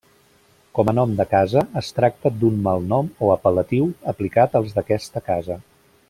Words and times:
Com 0.77 0.87
a 0.91 0.95
nom 0.99 1.11
de 1.19 1.25
casa 1.33 1.63
es 1.81 1.91
tracta 1.99 2.31
d'un 2.43 2.57
malnom 2.69 3.11
o 3.27 3.31
apel·latiu 3.37 3.89
aplicat 4.13 4.57
als 4.61 4.73
d'aquesta 4.79 5.23
casa. 5.33 5.59